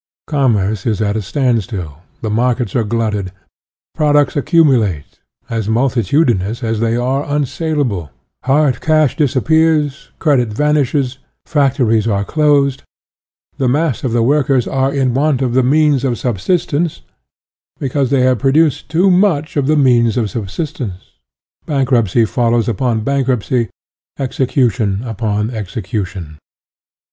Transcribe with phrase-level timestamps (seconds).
[0.25, 3.31] Commerce is at a stand still, the markets are glutted,
[3.93, 8.09] products ac cumulate, as multitudinous as they are un saleable,
[8.45, 12.81] hard cash disappears, credit van ishes, factories are closed,
[13.59, 17.01] the mass of the workers are in want of the means of sub sistence,
[17.79, 21.11] because they have produced too Il6 SOCIALISM much of the means of subsistence;
[21.67, 23.69] bank ruptcy follows upon bankruptcy,
[24.17, 26.39] execution upon execution.